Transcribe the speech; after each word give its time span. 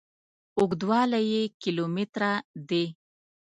اوږدوالي 0.59 1.21
یې 1.33 1.43
کیلو 1.61 1.85
متره 1.95 2.31
دي. 2.69 2.85